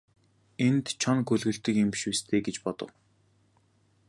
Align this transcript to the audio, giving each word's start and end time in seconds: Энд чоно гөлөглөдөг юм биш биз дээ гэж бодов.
Энд 0.67 0.85
чоно 1.01 1.21
гөлөглөдөг 1.29 1.75
юм 1.83 1.89
биш 1.93 2.03
биз 2.09 2.19
дээ 2.29 2.41
гэж 2.45 2.55
бодов. 2.65 2.91